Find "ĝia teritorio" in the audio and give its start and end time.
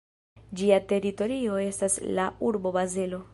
0.61-1.59